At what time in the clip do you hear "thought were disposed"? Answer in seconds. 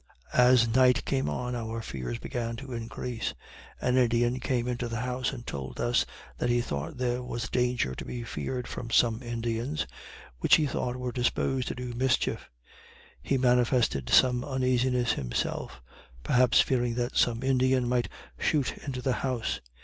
10.65-11.67